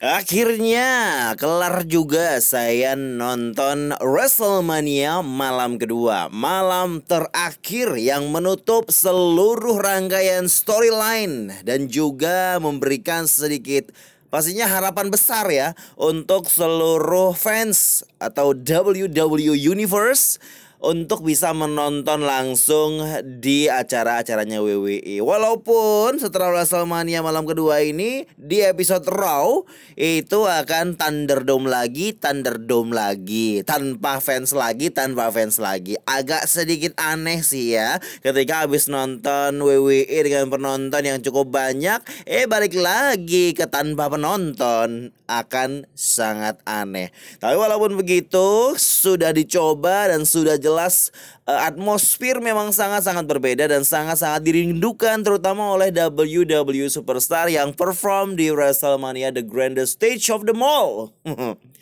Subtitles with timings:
[0.00, 0.88] Akhirnya
[1.36, 6.32] kelar juga saya nonton WrestleMania malam kedua.
[6.32, 13.92] Malam terakhir yang menutup seluruh rangkaian storyline Dan juga memberikan sedikit
[14.32, 20.40] pastinya harapan besar ya Untuk seluruh fans atau WWE Universe
[20.82, 22.98] untuk bisa menonton langsung
[23.38, 25.22] di acara-acaranya WWE.
[25.22, 29.62] Walaupun setelah WrestleMania malam kedua ini di episode Raw
[29.94, 35.94] itu akan Thunderdome lagi, Thunderdome lagi, tanpa fans lagi, tanpa fans lagi.
[36.02, 42.50] Agak sedikit aneh sih ya ketika habis nonton WWE dengan penonton yang cukup banyak, eh
[42.50, 47.14] balik lagi ke tanpa penonton akan sangat aneh.
[47.38, 51.12] Tapi walaupun begitu sudah dicoba dan sudah jelas jelas
[51.44, 58.48] uh, atmosfer memang sangat-sangat berbeda dan sangat-sangat dirindukan terutama oleh WWE Superstar yang perform di
[58.48, 61.12] WrestleMania the grandest stage of the mall.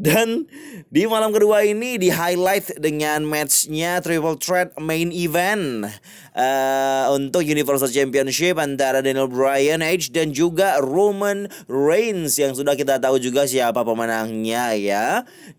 [0.00, 0.48] Dan
[0.88, 5.84] di malam kedua ini di highlight dengan matchnya Triple Threat Main Event
[6.32, 12.96] uh, untuk Universal Championship antara Daniel Bryan, Edge dan juga Roman Reigns yang sudah kita
[12.96, 15.06] tahu juga siapa pemenangnya ya.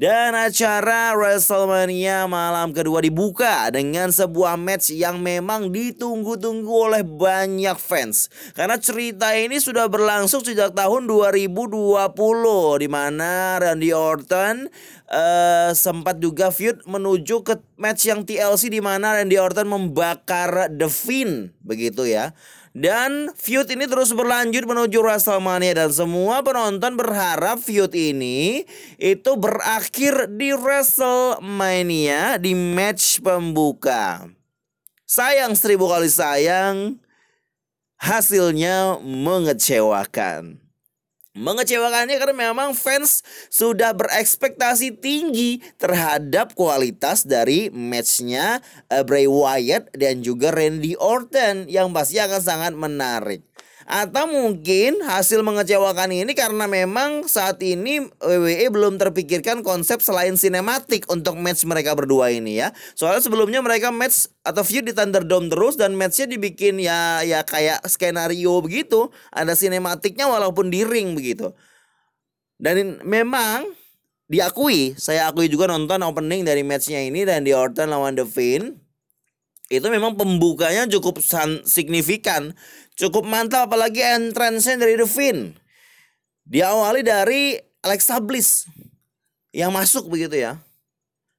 [0.02, 8.34] Dan acara WrestleMania malam kedua dibuka dengan sebuah match yang memang ditunggu-tunggu oleh banyak fans.
[8.58, 14.68] Karena cerita ini sudah berlangsung sejak tahun 2020 di mana Randy Orton
[15.12, 20.90] uh, sempat juga feud menuju ke match yang TLC di mana Randy Orton membakar The
[20.90, 22.36] Fiend begitu ya.
[22.72, 28.64] Dan feud ini terus berlanjut menuju WrestleMania dan semua penonton berharap feud ini
[28.96, 34.32] itu berakhir di WrestleMania di match pembuka.
[35.04, 36.96] Sayang seribu kali sayang
[38.00, 40.71] hasilnya mengecewakan.
[41.32, 48.60] Mengecewakannya karena memang fans sudah berekspektasi tinggi terhadap kualitas dari matchnya
[48.92, 53.51] uh, Bray Wyatt dan juga Randy Orton yang pasti akan sangat menarik.
[53.86, 61.06] Atau mungkin hasil mengecewakan ini karena memang saat ini WWE belum terpikirkan konsep selain sinematik
[61.10, 62.74] untuk match mereka berdua ini ya.
[62.98, 67.86] Soalnya sebelumnya mereka match atau feud di Thunderdome terus dan matchnya dibikin ya ya kayak
[67.86, 69.14] skenario begitu.
[69.30, 71.54] Ada sinematiknya walaupun di ring begitu.
[72.62, 73.70] Dan memang
[74.30, 78.81] diakui, saya akui juga nonton opening dari matchnya ini dan di Orton lawan The Fiend
[79.72, 81.24] itu memang pembukanya cukup
[81.64, 82.52] signifikan,
[83.00, 85.56] cukup mantap apalagi entrance dari The Finn.
[86.44, 88.68] Diawali dari Alexa Bliss
[89.56, 90.60] yang masuk begitu ya.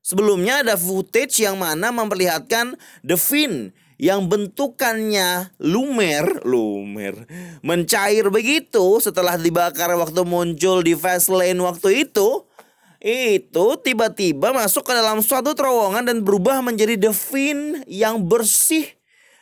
[0.00, 7.28] Sebelumnya ada footage yang mana memperlihatkan The Finn yang bentukannya lumer, lumer,
[7.62, 12.48] mencair begitu setelah dibakar waktu muncul di Fastlane waktu itu
[13.02, 18.86] itu tiba-tiba masuk ke dalam suatu terowongan dan berubah menjadi Devin yang bersih.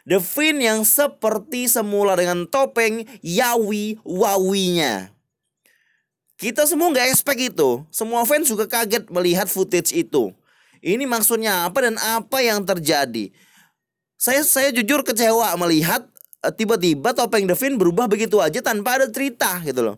[0.08, 5.12] Devin yang seperti semula dengan topeng Yawi Wawinya.
[6.40, 7.84] Kita semua nggak expect itu.
[7.92, 10.32] Semua fans juga kaget melihat footage itu.
[10.80, 13.28] Ini maksudnya apa dan apa yang terjadi?
[14.16, 16.08] Saya saya jujur kecewa melihat
[16.40, 19.96] eh, tiba-tiba topeng Devin berubah begitu aja tanpa ada cerita gitu loh.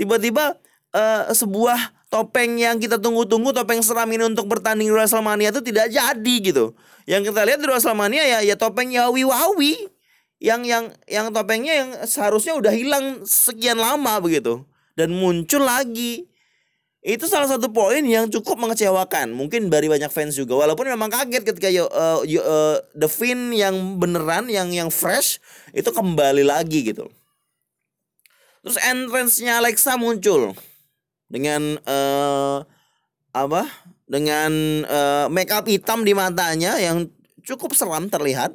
[0.00, 0.56] Tiba-tiba
[0.90, 5.90] uh, sebuah topeng yang kita tunggu-tunggu topeng seram ini untuk bertanding di WrestleMania itu tidak
[5.90, 6.70] jadi gitu.
[7.10, 9.90] Yang kita lihat di WrestleMania ya ya topeng Yawi Wawi
[10.38, 14.62] yang yang yang topengnya yang seharusnya udah hilang sekian lama begitu
[14.94, 16.30] dan muncul lagi.
[17.04, 19.36] Itu salah satu poin yang cukup mengecewakan.
[19.36, 24.48] Mungkin dari banyak fans juga walaupun memang kaget ketika uh, uh, The Finn yang beneran
[24.48, 25.42] yang yang fresh
[25.76, 27.10] itu kembali lagi gitu.
[28.64, 30.56] Terus entrance-nya Alexa muncul
[31.34, 32.62] dengan uh,
[33.34, 33.66] apa?
[34.06, 34.52] Dengan
[34.86, 37.10] uh, make up hitam di matanya yang
[37.42, 38.54] cukup seram terlihat.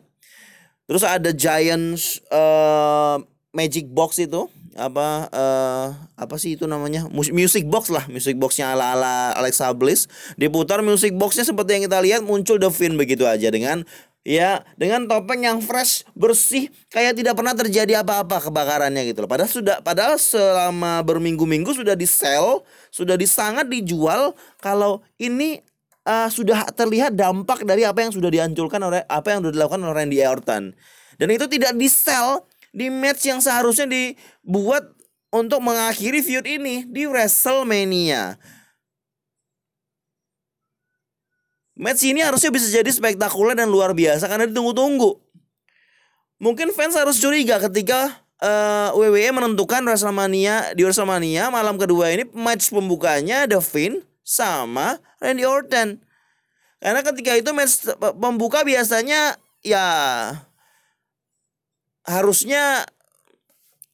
[0.88, 2.00] Terus ada giant
[2.32, 3.20] uh,
[3.52, 4.48] magic box itu.
[4.80, 7.12] Apa uh, apa sih itu namanya?
[7.12, 8.08] Music box lah.
[8.08, 10.08] Music boxnya ala ala Alexa Bliss.
[10.40, 13.84] Diputar music boxnya seperti yang kita lihat muncul The Fin begitu aja dengan
[14.30, 19.30] ya dengan topeng yang fresh bersih kayak tidak pernah terjadi apa-apa kebakarannya gitu loh.
[19.32, 22.62] Padahal sudah padahal selama berminggu-minggu sudah di sell
[22.94, 24.38] sudah disangat dijual.
[24.62, 25.58] Kalau ini
[26.06, 29.96] uh, sudah terlihat dampak dari apa yang sudah dihancurkan oleh apa yang sudah dilakukan oleh
[29.98, 30.78] Randy Orton.
[31.18, 34.94] Dan itu tidak di sell di match yang seharusnya dibuat
[35.34, 38.38] untuk mengakhiri feud ini di WrestleMania
[41.80, 45.16] Match ini harusnya bisa jadi spektakuler dan luar biasa karena ditunggu-tunggu.
[46.44, 52.68] Mungkin fans harus curiga ketika uh, WWE menentukan WrestleMania di WrestleMania malam kedua ini match
[52.76, 56.04] pembukanya The Finn sama Randy Orton.
[56.84, 59.88] Karena ketika itu match pembuka biasanya ya
[62.04, 62.84] harusnya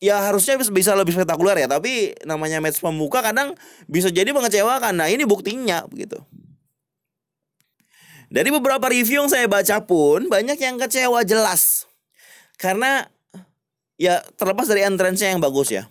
[0.01, 3.53] ya harusnya bisa lebih spektakuler ya tapi namanya match pembuka kadang
[3.89, 6.21] bisa jadi mengecewakan nah ini buktinya begitu
[8.29, 11.85] dari beberapa review yang saya baca pun banyak yang kecewa jelas.
[12.57, 13.05] Karena
[13.95, 15.87] ya terlepas dari entrance yang bagus ya.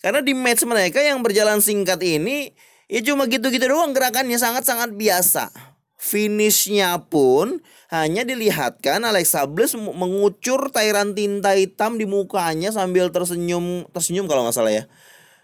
[0.00, 2.54] Karena di match mereka yang berjalan singkat ini
[2.86, 5.50] ya cuma gitu-gitu doang gerakannya sangat-sangat biasa.
[5.96, 7.58] Finishnya pun
[7.90, 14.54] hanya dilihatkan Alexa Bliss mengucur cairan tinta hitam di mukanya sambil tersenyum tersenyum kalau nggak
[14.54, 14.84] salah ya.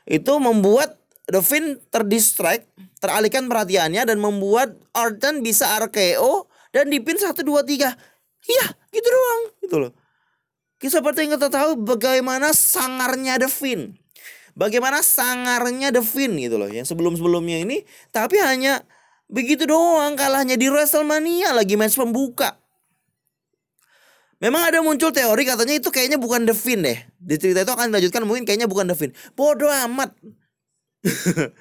[0.06, 2.66] Itu membuat Devin terdistract,
[2.98, 7.94] teralihkan perhatiannya dan membuat Orton bisa RKO dan dipin 1 2 3.
[8.42, 9.92] Iya, gitu doang gitu loh.
[10.82, 13.94] Kita seperti yang kita tahu bagaimana sangarnya Devin.
[14.58, 18.82] Bagaimana sangarnya Devin gitu loh yang sebelum-sebelumnya ini tapi hanya
[19.32, 22.60] Begitu doang kalahnya di WrestleMania lagi match pembuka.
[24.44, 27.00] Memang ada muncul teori katanya itu kayaknya bukan Finn deh.
[27.16, 29.16] Di cerita itu akan dilanjutkan mungkin kayaknya bukan Finn.
[29.32, 30.12] Bodoh amat.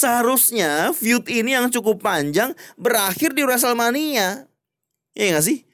[0.00, 4.46] Seharusnya feud ini yang cukup panjang berakhir di WrestleMania.
[5.14, 5.66] Ya gak sih?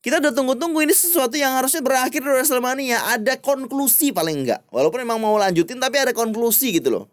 [0.00, 3.10] Kita udah tunggu-tunggu ini sesuatu yang harusnya berakhir di WrestleMania.
[3.18, 4.62] Ada konklusi paling enggak.
[4.70, 7.06] Walaupun memang mau lanjutin tapi ada konklusi gitu loh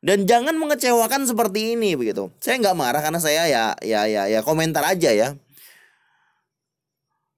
[0.00, 2.32] dan jangan mengecewakan seperti ini begitu.
[2.40, 5.36] Saya nggak marah karena saya ya ya ya ya komentar aja ya.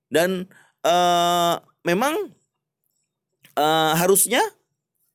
[0.07, 0.47] Dan
[0.87, 2.31] uh, memang
[3.59, 4.39] uh, harusnya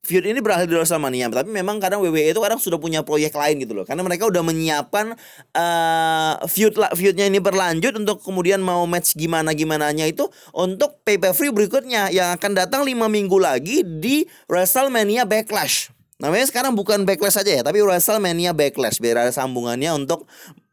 [0.08, 3.60] feud ini berakhir di WrestleMania, tapi memang kadang WWE itu kadang sudah punya proyek lain
[3.60, 3.84] gitu loh.
[3.84, 5.12] Karena mereka udah menyiapkan
[5.52, 11.20] uh, feud feudnya ini berlanjut untuk kemudian mau match gimana gimana nya itu untuk pay
[11.20, 15.92] per view berikutnya yang akan datang lima minggu lagi di WrestleMania Backlash.
[16.18, 20.26] Namanya sekarang bukan backlash aja ya, tapi WrestleMania Backlash biar ada sambungannya untuk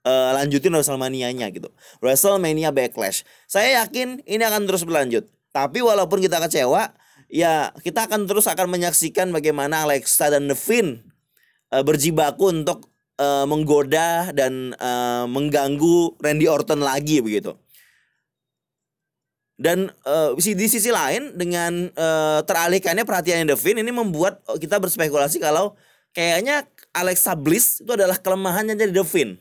[0.08, 1.68] uh, lanjutin WrestleMania-nya gitu.
[2.00, 3.28] WrestleMania Backlash.
[3.44, 5.28] Saya yakin ini akan terus berlanjut.
[5.52, 6.96] Tapi walaupun kita kecewa,
[7.28, 11.02] ya kita akan terus akan menyaksikan bagaimana Alexa dan Finn
[11.74, 17.54] uh, berjibaku untuk uh, menggoda dan uh, mengganggu Randy Orton lagi begitu.
[19.54, 25.78] Dan uh, di sisi lain dengan uh, teralihkannya perhatian Devin ini membuat kita berspekulasi kalau
[26.10, 29.38] kayaknya Alexa Bliss itu adalah kelemahannya dari Devin.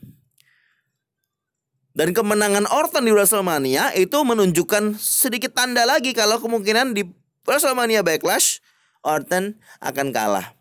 [1.94, 7.06] Dan kemenangan Orton di WrestleMania itu menunjukkan sedikit tanda lagi kalau kemungkinan di
[7.44, 8.64] WrestleMania Backlash
[9.04, 10.56] Orton akan kalah.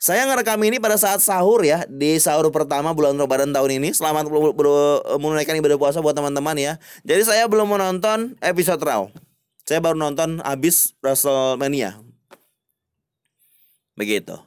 [0.00, 3.92] Saya ngerekam ini pada saat sahur ya di sahur pertama bulan Ramadan tahun ini.
[3.92, 4.32] Selamat
[5.20, 6.72] menunaikan ibadah puasa buat teman-teman ya.
[7.04, 9.12] Jadi saya belum menonton episode Raw.
[9.68, 12.00] Saya baru nonton abis WrestleMania.
[13.92, 14.40] Begitu.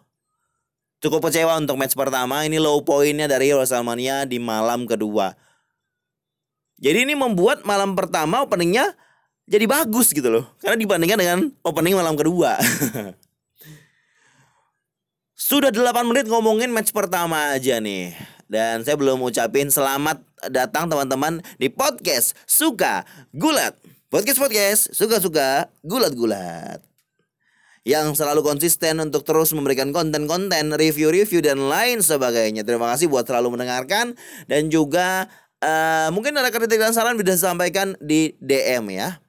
[1.05, 2.41] Cukup kecewa untuk match pertama.
[2.49, 5.37] Ini low pointnya dari WrestleMania di malam kedua.
[6.81, 8.97] Jadi ini membuat malam pertama openingnya
[9.43, 10.45] jadi bagus gitu loh.
[10.63, 12.55] Karena dibandingkan dengan opening malam kedua.
[15.35, 18.15] Sudah 8 menit ngomongin match pertama aja nih.
[18.47, 23.03] Dan saya belum ucapin selamat datang teman-teman di podcast Suka
[23.35, 23.75] Gulat.
[24.13, 26.77] Podcast-podcast suka-suka gulat-gulat.
[27.81, 32.61] Yang selalu konsisten untuk terus memberikan konten-konten, review-review dan lain sebagainya.
[32.61, 34.13] Terima kasih buat selalu mendengarkan
[34.45, 35.25] dan juga
[35.65, 39.22] uh, mungkin ada kritik dan saran bisa disampaikan di DM ya.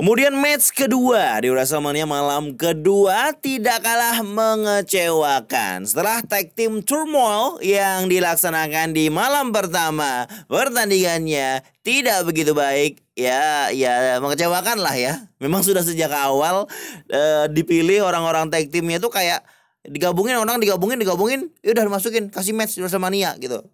[0.00, 5.84] Kemudian match kedua di WrestleMania malam kedua tidak kalah mengecewakan.
[5.84, 12.96] Setelah tag team turmoil yang dilaksanakan di malam pertama, pertandingannya tidak begitu baik.
[13.12, 15.28] Ya, ya mengecewakan lah ya.
[15.36, 16.64] Memang sudah sejak awal
[17.12, 19.44] uh, dipilih orang-orang tag teamnya itu kayak
[19.84, 23.68] digabungin orang digabungin digabungin, ya udah dimasukin kasih match di WrestleMania gitu.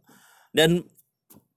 [0.51, 0.83] Dan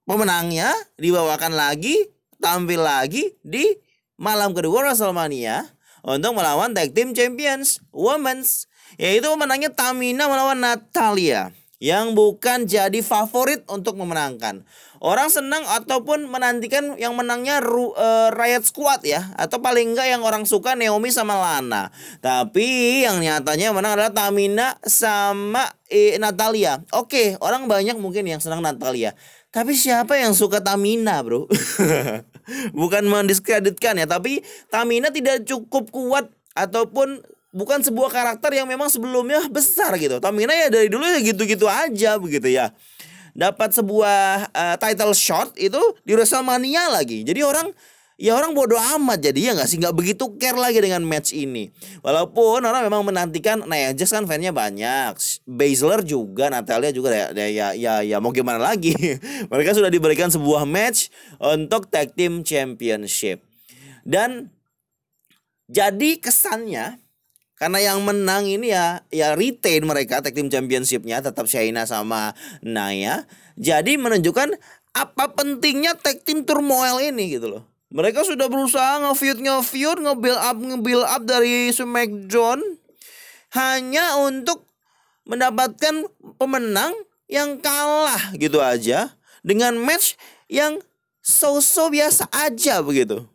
[0.06, 2.06] pemenangnya dibawakan lagi,
[2.38, 3.89] tampil lagi di
[4.20, 5.64] malam kedua WrestleMania
[6.04, 8.68] untuk melawan Tag Team Champions Women's
[9.00, 14.68] yaitu menangnya Tamina melawan Natalia yang bukan jadi favorit untuk memenangkan.
[15.00, 20.44] Orang senang ataupun menantikan yang menangnya uh, Riot Squad ya atau paling enggak yang orang
[20.44, 21.88] suka Naomi sama Lana.
[22.20, 26.84] Tapi yang nyatanya menang adalah Tamina sama eh, Natalia.
[26.92, 29.16] Oke, orang banyak mungkin yang senang Natalia.
[29.48, 31.48] Tapi siapa yang suka Tamina, Bro?
[32.72, 39.42] bukan mendiskreditkan ya, tapi Tamina tidak cukup kuat ataupun bukan sebuah karakter yang memang sebelumnya
[39.50, 40.22] besar gitu.
[40.22, 42.70] Tamina ya dari dulu ya gitu-gitu aja begitu ya.
[43.30, 47.22] Dapat sebuah uh, title shot itu di WrestleMania lagi.
[47.22, 47.70] Jadi orang
[48.20, 49.80] ya orang bodoh amat jadi ya nggak sih?
[49.80, 51.72] Nggak begitu care lagi dengan match ini.
[52.04, 55.16] Walaupun orang memang menantikan Nia Jax kan fansnya banyak.
[55.48, 58.92] Baszler juga Natalia juga ya ya ya, ya, ya mau gimana lagi?
[59.50, 61.08] Mereka sudah diberikan sebuah match
[61.40, 63.40] untuk tag team championship.
[64.04, 64.52] Dan
[65.72, 67.00] jadi kesannya
[67.56, 73.24] karena yang menang ini ya ya retain mereka tag team championshipnya tetap Shayna sama Naya.
[73.56, 74.60] Jadi menunjukkan
[74.90, 77.69] apa pentingnya tag team turmoil ini gitu loh.
[77.90, 82.62] Mereka sudah berusaha nge-feud nge-feud nge-build up nge-build up dari SmackDown
[83.50, 84.62] hanya untuk
[85.26, 86.06] mendapatkan
[86.38, 86.94] pemenang
[87.26, 89.10] yang kalah gitu aja
[89.42, 90.14] dengan match
[90.46, 90.78] yang
[91.18, 93.26] so-so biasa aja begitu.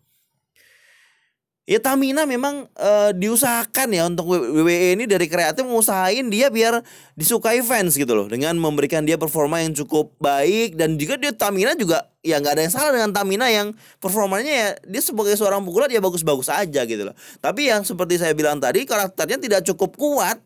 [1.65, 6.86] Ya Tamina memang uh, diusahakan ya untuk WWE ini dari kreatif mengusahain dia biar
[7.17, 11.74] disukai fans gitu loh dengan memberikan dia performa yang cukup baik dan juga dia Tamina
[11.74, 15.89] juga ya nggak ada yang salah dengan Tamina yang performanya ya dia sebagai seorang pukulan
[15.89, 17.17] ya bagus-bagus aja gitu loh.
[17.41, 20.38] Tapi yang seperti saya bilang tadi karakternya tidak cukup kuat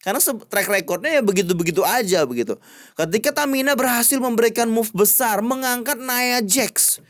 [0.00, 2.56] karena track recordnya ya begitu-begitu aja begitu.
[2.96, 7.04] Ketika Tamina berhasil memberikan move besar mengangkat Nia Jax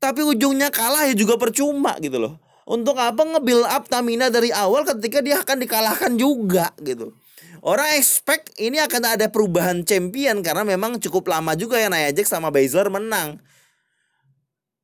[0.00, 4.82] tapi ujungnya kalah ya juga percuma gitu loh untuk apa nge-build up Tamina dari awal
[4.82, 7.14] ketika dia akan dikalahkan juga gitu.
[7.62, 12.30] Orang expect ini akan ada perubahan champion karena memang cukup lama juga ya Nia Jax
[12.30, 13.38] sama Baszler menang.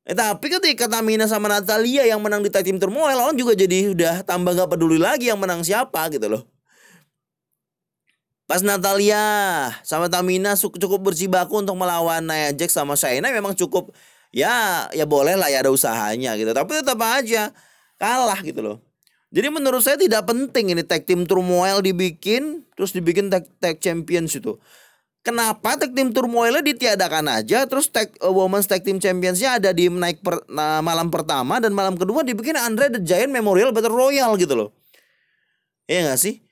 [0.03, 3.95] Eh, tapi ketika Tamina sama Natalia yang menang di tag team turmoil, orang juga jadi
[3.95, 6.43] udah tambah gak peduli lagi yang menang siapa gitu loh.
[8.43, 9.23] Pas Natalia
[9.87, 13.95] sama Tamina cukup berjibaku untuk melawan Nia Jax sama Shayna memang cukup
[14.35, 16.51] ya ya boleh lah ya ada usahanya gitu.
[16.51, 17.55] Tapi tetap aja
[18.03, 18.77] kalah gitu loh.
[19.33, 24.35] Jadi menurut saya tidak penting ini tag team turmoil dibikin terus dibikin tag, tag champions
[24.35, 24.59] itu.
[25.23, 29.87] Kenapa tag team turmoilnya ditiadakan aja terus tag uh, women's tag team championsnya ada di
[29.87, 34.35] naik per, nah, malam pertama dan malam kedua dibikin Andre the Giant Memorial Battle Royal
[34.35, 34.69] gitu loh.
[35.87, 36.43] Iya gak sih?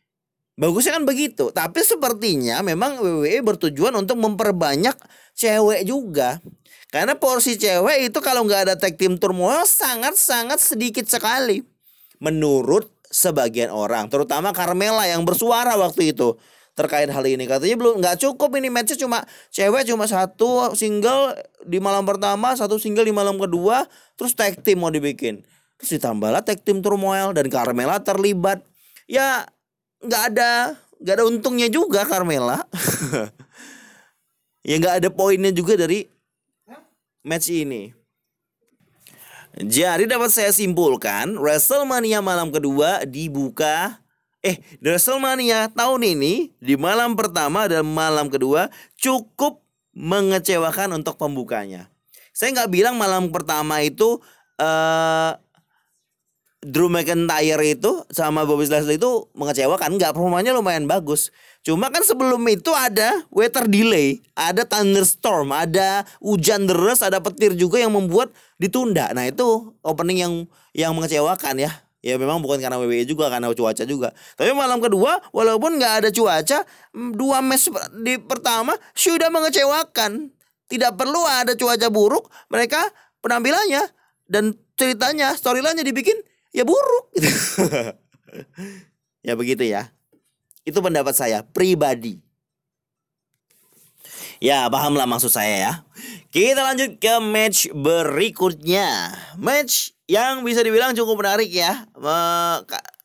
[0.55, 1.51] Bagusnya kan begitu.
[1.51, 4.95] Tapi sepertinya memang WWE bertujuan untuk memperbanyak
[5.35, 6.39] cewek juga.
[6.91, 11.63] Karena porsi cewek itu kalau nggak ada tag team turmoil sangat-sangat sedikit sekali.
[12.19, 16.35] Menurut sebagian orang, terutama Carmela yang bersuara waktu itu
[16.75, 17.47] terkait hal ini.
[17.47, 19.23] Katanya belum nggak cukup ini matchnya cuma
[19.55, 23.87] cewek cuma satu single di malam pertama satu single di malam kedua
[24.19, 25.47] terus tag team mau dibikin.
[25.79, 28.67] Terus ditambahlah tag team turmoil dan Carmela terlibat.
[29.07, 29.47] Ya
[30.03, 32.67] nggak ada nggak ada untungnya juga Carmela.
[34.61, 36.05] Ya nggak ada poinnya juga dari
[37.21, 37.93] match ini.
[39.51, 44.01] Jadi dapat saya simpulkan WrestleMania malam kedua dibuka
[44.41, 49.61] Eh, WrestleMania tahun ini di malam pertama dan malam kedua cukup
[49.93, 51.93] mengecewakan untuk pembukanya.
[52.33, 54.17] Saya nggak bilang malam pertama itu
[54.57, 55.37] uh,
[56.61, 61.33] Drew McIntyre itu sama Bobby Lashley itu mengecewakan, nggak performanya lumayan bagus.
[61.65, 67.81] Cuma kan sebelum itu ada weather delay, ada thunderstorm, ada hujan deras, ada petir juga
[67.81, 68.29] yang membuat
[68.61, 69.09] ditunda.
[69.09, 70.33] Nah itu opening yang
[70.77, 71.73] yang mengecewakan ya.
[72.01, 74.09] Ya memang bukan karena WWE juga, karena cuaca juga.
[74.33, 77.73] Tapi malam kedua, walaupun nggak ada cuaca, dua match
[78.05, 80.29] di pertama sudah mengecewakan.
[80.69, 82.85] Tidak perlu ada cuaca buruk, mereka
[83.21, 83.85] penampilannya
[84.25, 86.17] dan ceritanya, storylinenya dibikin
[86.51, 87.05] ya buruk.
[89.27, 89.91] ya begitu ya.
[90.67, 92.21] Itu pendapat saya pribadi.
[94.41, 95.73] Ya, pahamlah maksud saya ya.
[96.33, 99.13] Kita lanjut ke match berikutnya.
[99.37, 101.85] Match yang bisa dibilang cukup menarik ya.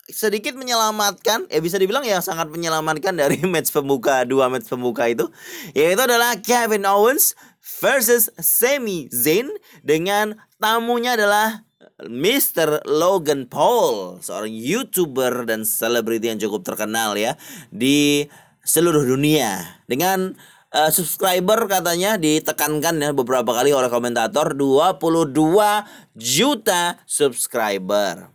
[0.07, 5.27] sedikit menyelamatkan, ya bisa dibilang ya sangat menyelamatkan dari match pembuka dua match pembuka itu,
[5.75, 7.35] yaitu adalah Kevin Owens
[7.83, 9.51] versus Sami Zayn
[9.83, 11.66] dengan tamunya adalah
[11.97, 12.85] Mr.
[12.85, 17.41] Logan Paul, seorang YouTuber dan selebriti yang cukup terkenal ya
[17.73, 18.29] di
[18.61, 19.81] seluruh dunia.
[19.89, 20.37] Dengan
[20.77, 25.33] uh, subscriber katanya ditekankan ya beberapa kali oleh komentator 22
[26.13, 28.29] juta subscriber.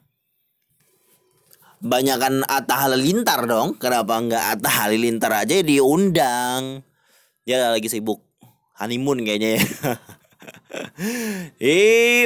[1.82, 3.78] Banyakan Atta Halilintar dong.
[3.78, 6.82] Kenapa nggak Atta Halilintar aja diundang?
[7.46, 8.26] Dia lagi sibuk
[8.82, 9.62] honeymoon kayaknya ya.
[11.62, 11.80] Di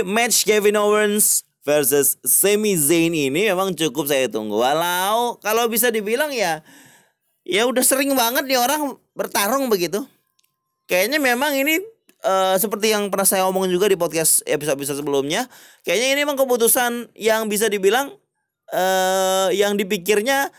[0.06, 4.62] match Kevin Owens versus Sami Zayn ini memang cukup saya tunggu.
[4.62, 6.62] Walau kalau bisa dibilang ya
[7.46, 10.06] ya udah sering banget nih orang bertarung begitu.
[10.86, 11.82] Kayaknya memang ini
[12.22, 15.50] uh, seperti yang pernah saya omongin juga di podcast episode-episode sebelumnya,
[15.82, 18.14] kayaknya ini memang keputusan yang bisa dibilang
[18.70, 20.54] uh, yang dipikirnya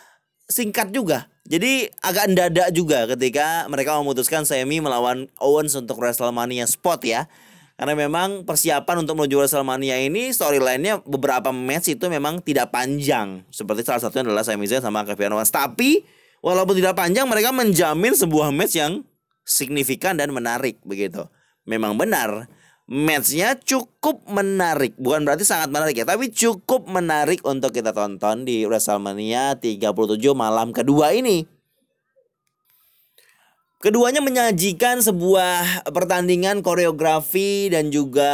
[0.50, 1.30] singkat juga.
[1.46, 7.30] Jadi agak mendadak juga ketika mereka memutuskan Sami melawan Owens untuk WrestleMania spot ya.
[7.76, 13.44] Karena memang persiapan untuk menuju WrestleMania ini storyline-nya beberapa match itu memang tidak panjang.
[13.52, 15.52] Seperti salah satunya adalah Sami Zayn sama Kevin Owens.
[15.52, 16.00] Tapi
[16.40, 19.04] walaupun tidak panjang mereka menjamin sebuah match yang
[19.44, 21.28] signifikan dan menarik begitu.
[21.68, 22.48] Memang benar
[22.88, 24.94] matchnya cukup menarik.
[24.96, 29.92] Bukan berarti sangat menarik ya, tapi cukup menarik untuk kita tonton di WrestleMania 37
[30.32, 31.55] malam kedua ini.
[33.76, 38.32] Keduanya menyajikan sebuah pertandingan koreografi dan juga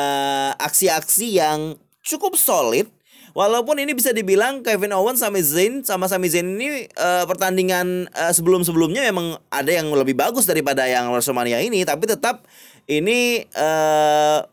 [0.54, 1.75] aksi-aksi yang
[2.06, 2.87] cukup solid.
[3.32, 8.28] Walaupun ini bisa dibilang Kevin Owens sama Zayn sama Sami Zayn ini uh, pertandingan uh,
[8.28, 12.44] sebelum-sebelumnya memang ada yang lebih bagus daripada yang WrestleMania ini, tapi tetap
[12.84, 14.44] ini uh,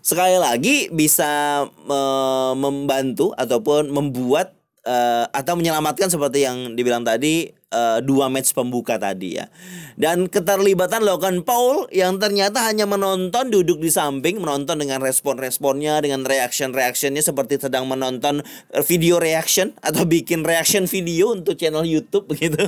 [0.00, 4.55] sekali lagi bisa uh, membantu ataupun membuat
[4.86, 9.50] uh, atau menyelamatkan seperti yang dibilang tadi uh, dua match pembuka tadi ya.
[9.96, 16.22] Dan keterlibatan Logan Paul yang ternyata hanya menonton duduk di samping menonton dengan respon-responnya dengan
[16.22, 18.44] reaction-reactionnya seperti sedang menonton
[18.84, 22.60] video reaction atau bikin reaction video untuk channel YouTube begitu.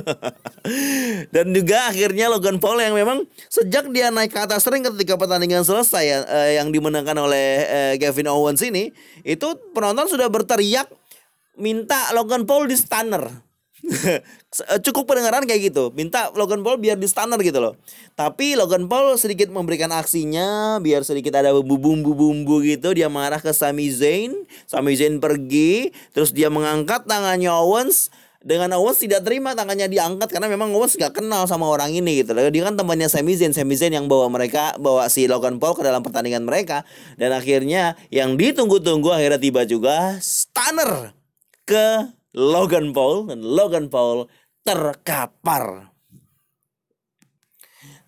[1.33, 5.63] Dan juga akhirnya Logan Paul yang memang sejak dia naik ke atas ring ketika pertandingan
[5.63, 10.89] selesai uh, yang dimenangkan oleh uh, Kevin Owens ini itu penonton sudah berteriak
[11.59, 13.49] minta Logan Paul di stunner.
[14.85, 15.91] Cukup pendengaran kayak gitu.
[15.95, 17.73] Minta Logan Paul biar di stunner gitu loh.
[18.13, 22.91] Tapi Logan Paul sedikit memberikan aksinya biar sedikit ada bumbu-bumbu gitu.
[22.91, 24.35] Dia marah ke Sami Zayn.
[24.67, 28.11] Sami Zayn pergi terus dia mengangkat tangannya Owens.
[28.39, 32.31] Dengan Owens tidak terima tangannya diangkat karena memang Owens gak kenal sama orang ini gitu
[32.31, 32.47] loh.
[32.47, 35.83] Dia kan temannya Sami Zayn, Sami Zayn yang bawa mereka bawa si Logan Paul ke
[35.83, 36.87] dalam pertandingan mereka.
[37.19, 41.18] Dan akhirnya yang ditunggu-tunggu akhirnya tiba juga stunner
[41.69, 44.25] ke Logan Paul dan Logan Paul
[44.65, 45.93] terkapar.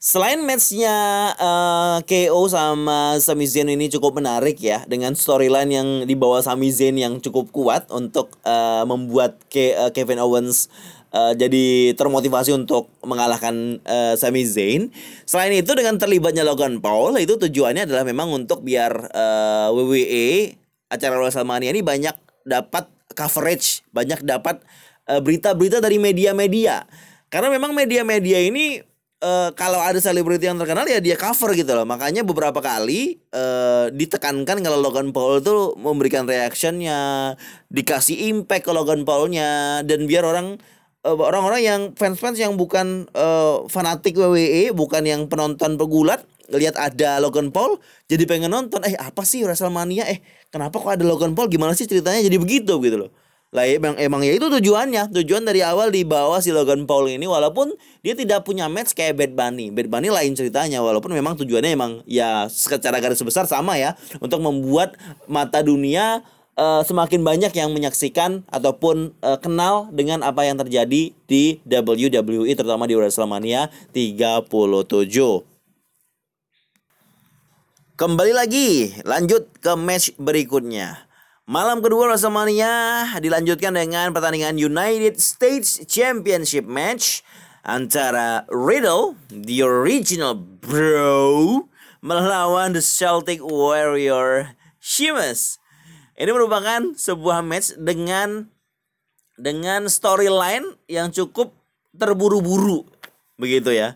[0.01, 5.89] Selain matchnya uh, eh, KO sama Sami Zayn ini cukup menarik ya dengan storyline yang
[6.09, 10.73] dibawa Sami Zayn yang cukup kuat untuk uh, membuat Ke uh, Kevin Owens
[11.13, 14.89] uh, jadi termotivasi untuk mengalahkan uh, Sami Zayn.
[15.29, 20.57] Selain itu dengan terlibatnya Logan Paul itu tujuannya adalah memang untuk biar uh, WWE
[20.89, 24.63] acara WrestleMania ini banyak dapat coverage, banyak dapat
[25.07, 26.85] eh, berita-berita dari media-media.
[27.31, 28.83] Karena memang media-media ini
[29.23, 31.87] uh, kalau ada selebriti yang terkenal ya dia cover gitu loh.
[31.87, 37.33] Makanya beberapa kali uh, ditekankan kalau Logan Paul tuh memberikan reactionnya,
[37.71, 40.59] dikasih impact ke Logan Paulnya dan biar orang
[41.01, 46.21] orang-orang yang fans-fans yang bukan uh, fanatik WWE, bukan yang penonton pegulat
[46.51, 47.79] lihat ada Logan Paul
[48.11, 50.19] jadi pengen nonton eh apa sih Wrestlemania eh
[50.51, 51.49] kenapa kok ada Logan Paul?
[51.49, 53.11] Gimana sih ceritanya jadi begitu gitu loh.
[53.51, 55.11] Lah emang emang ya itu tujuannya.
[55.11, 59.35] Tujuan dari awal dibawa si Logan Paul ini walaupun dia tidak punya match kayak Bad
[59.35, 59.71] Bunny.
[59.75, 64.39] Bad Bunny lain ceritanya walaupun memang tujuannya emang ya secara garis besar sama ya untuk
[64.39, 64.95] membuat
[65.27, 66.23] mata dunia
[66.55, 72.87] uh, semakin banyak yang menyaksikan ataupun uh, kenal dengan apa yang terjadi di WWE terutama
[72.87, 75.50] di WrestleMania 37
[78.01, 81.05] Kembali lagi, lanjut ke match berikutnya.
[81.45, 87.21] Malam kedua WrestleMania dilanjutkan dengan pertandingan United States Championship match
[87.61, 91.69] antara Riddle, the original bro,
[92.01, 95.61] melawan the Celtic Warrior Sheamus.
[96.17, 98.49] Ini merupakan sebuah match dengan
[99.37, 101.53] dengan storyline yang cukup
[101.93, 102.81] terburu-buru
[103.37, 103.93] begitu ya.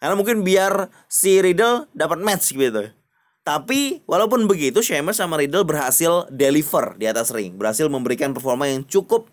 [0.00, 2.96] Karena mungkin biar si Riddle dapat match gitu.
[3.48, 8.84] Tapi walaupun begitu Sheamus sama Riddle berhasil deliver di atas ring, berhasil memberikan performa yang
[8.84, 9.24] cukup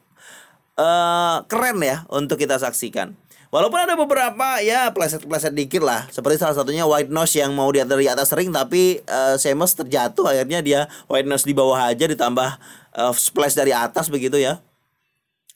[0.80, 3.12] uh, keren ya untuk kita saksikan.
[3.51, 7.84] Walaupun ada beberapa ya pleset-pleset dikit lah, seperti salah satunya White Nose yang mau di
[7.84, 10.32] atas ring tapi uh, Sheamus terjatuh.
[10.32, 12.49] Akhirnya dia White Nose di bawah aja ditambah
[12.95, 14.63] uh, splash dari atas begitu ya.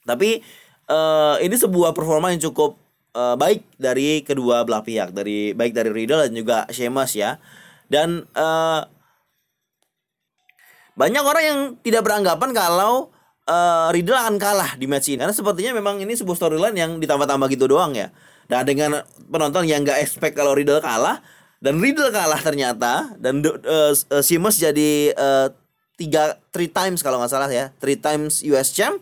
[0.04, 0.44] Tapi
[0.92, 2.76] uh, ini sebuah performa yang cukup
[3.16, 7.40] uh, baik dari kedua belah pihak, dari baik dari Riddle dan juga Sheamus ya
[7.90, 8.86] dan uh,
[10.94, 13.10] banyak orang yang tidak beranggapan kalau
[13.50, 15.24] uh, Riddle akan kalah di match ini.
[15.24, 18.14] Karena sepertinya memang ini sebuah storyline yang ditambah-tambah gitu doang ya.
[18.46, 21.22] Dan dengan penonton yang gak expect kalau Riddle kalah
[21.60, 25.48] dan Riddle kalah ternyata dan uh, uh, Sheamus jadi uh,
[26.00, 27.76] tiga three times kalau nggak salah ya.
[27.82, 29.02] Three times US champ.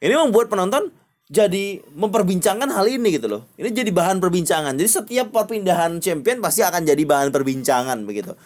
[0.00, 0.92] Ini membuat penonton
[1.26, 3.42] jadi memperbincangkan hal ini gitu loh.
[3.58, 4.78] Ini jadi bahan perbincangan.
[4.78, 8.38] Jadi setiap perpindahan champion pasti akan jadi bahan perbincangan begitu.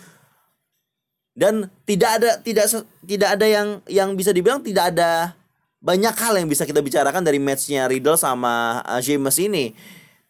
[1.37, 2.67] Dan tidak ada tidak
[3.05, 5.37] tidak ada yang yang bisa dibilang tidak ada
[5.81, 9.77] banyak hal yang bisa kita bicarakan dari matchnya Riddle sama uh, Sheamus ini.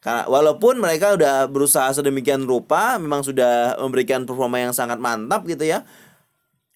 [0.01, 5.69] Karena walaupun mereka udah berusaha sedemikian rupa, memang sudah memberikan performa yang sangat mantap gitu
[5.69, 5.85] ya.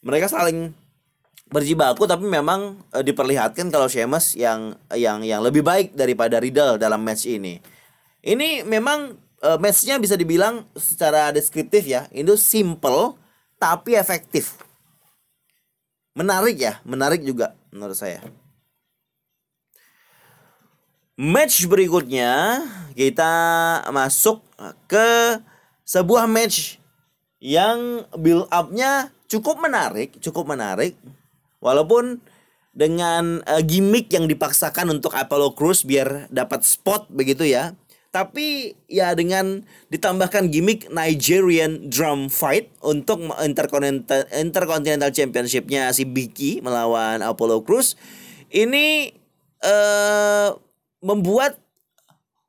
[0.04, 0.76] Mereka saling
[1.48, 7.04] berjibaku tapi memang e, diperlihatkan kalau Sheamus yang yang yang lebih baik daripada Riddle dalam
[7.04, 7.61] match ini.
[8.24, 13.16] Ini memang e, matchnya bisa dibilang secara deskriptif ya, itu simple
[13.61, 14.59] tapi efektif.
[16.14, 18.22] Menarik ya, menarik juga menurut saya.
[21.14, 22.59] Match berikutnya
[22.98, 23.33] kita
[23.94, 24.42] masuk
[24.90, 25.38] ke
[25.87, 26.83] sebuah match
[27.38, 30.96] yang build up-nya cukup menarik, cukup menarik.
[31.64, 32.20] Walaupun
[32.77, 37.72] dengan uh, gimmick yang dipaksakan untuk Apollo Crews biar dapat spot begitu ya.
[38.12, 47.27] Tapi ya dengan ditambahkan gimmick Nigerian drum fight untuk Intercontinental, Intercontinental Championship-nya si Biki melawan
[47.27, 47.98] Apollo Crews.
[48.55, 49.11] Ini
[49.66, 50.55] uh,
[51.03, 51.59] membuat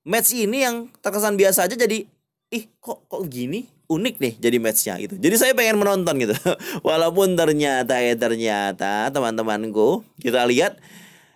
[0.05, 2.05] match ini yang terkesan biasa aja jadi
[2.53, 6.35] ih kok kok gini unik nih jadi matchnya gitu jadi saya pengen menonton gitu
[6.87, 10.77] walaupun ternyata ya ternyata teman-temanku kita lihat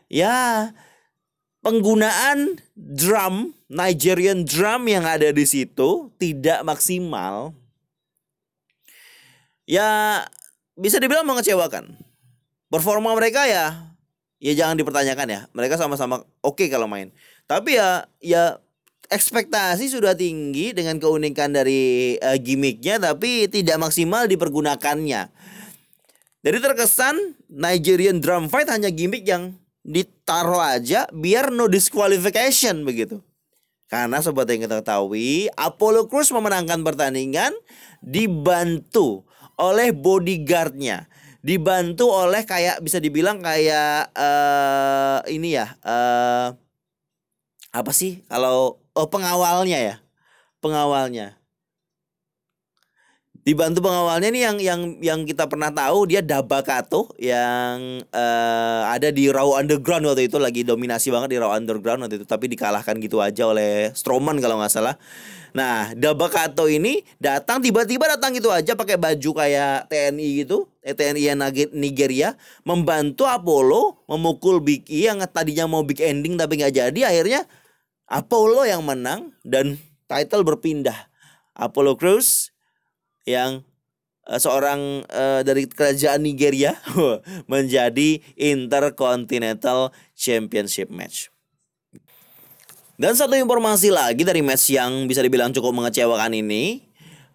[0.09, 0.69] ya
[1.61, 7.53] penggunaan drum Nigerian drum yang ada di situ tidak maksimal
[9.69, 10.25] ya
[10.73, 11.93] bisa dibilang mengecewakan
[12.73, 13.89] performa mereka ya
[14.39, 15.41] ya jangan dipertanyakan ya.
[15.51, 17.11] Mereka sama-sama oke okay kalau main.
[17.45, 18.57] Tapi ya ya
[19.09, 25.33] ekspektasi sudah tinggi dengan keunikan dari uh, gimmicknya tapi tidak maksimal dipergunakannya.
[26.39, 33.19] Jadi terkesan Nigerian drum fight hanya gimmick yang ditaruh aja biar no disqualification begitu.
[33.89, 37.51] Karena seperti yang kita ketahui, Apollo Crews memenangkan pertandingan
[38.05, 39.25] dibantu
[39.59, 46.51] oleh bodyguardnya dibantu oleh kayak bisa dibilang kayak uh, ini ya uh,
[47.71, 49.95] apa sih kalau oh pengawalnya ya?
[50.59, 51.39] Pengawalnya.
[53.39, 59.31] Dibantu pengawalnya nih yang yang yang kita pernah tahu dia Dabakato yang uh, ada di
[59.31, 63.23] Raw Underground waktu itu lagi dominasi banget di Raw Underground waktu itu tapi dikalahkan gitu
[63.23, 64.99] aja oleh Strowman kalau nggak salah.
[65.55, 71.33] Nah, Dabakato ini datang tiba-tiba datang gitu aja pakai baju kayak TNI gitu, eh, TNI
[71.33, 71.39] yang
[71.73, 77.49] Nigeria, membantu Apollo memukul Big E yang tadinya mau big ending tapi nggak jadi, akhirnya
[78.09, 79.77] Apollo yang menang dan
[80.09, 81.07] title berpindah.
[81.53, 82.49] Apollo Crews
[83.29, 83.61] yang
[84.25, 86.73] uh, seorang uh, dari kerajaan Nigeria
[87.51, 91.29] menjadi Intercontinental Championship match.
[92.99, 96.88] Dan satu informasi lagi dari match yang bisa dibilang cukup mengecewakan ini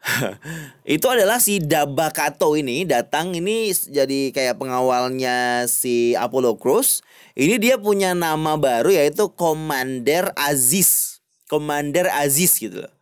[0.97, 7.01] itu adalah si Dabakato ini datang ini jadi kayak pengawalnya si Apollo Crews.
[7.35, 11.21] Ini dia punya nama baru yaitu Commander Aziz.
[11.49, 12.95] Commander Aziz gitu loh.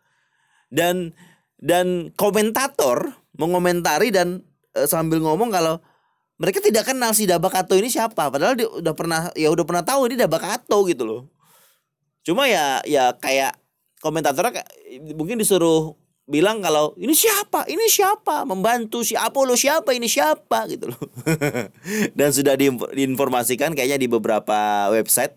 [0.73, 1.13] Dan
[1.59, 4.41] dan komentator mengomentari dan
[4.75, 5.79] e, sambil ngomong kalau
[6.41, 10.09] mereka tidak kenal si Dabakato ini siapa padahal dia udah pernah ya udah pernah tahu
[10.09, 11.21] ini Dabakato gitu loh.
[12.23, 13.59] Cuma ya ya kayak
[13.99, 14.63] komentatornya
[15.15, 20.91] mungkin disuruh bilang kalau ini siapa, ini siapa, membantu si Apollo siapa, ini siapa gitu
[20.91, 21.01] loh.
[22.17, 22.55] Dan sudah
[22.95, 25.35] diinformasikan kayaknya di beberapa website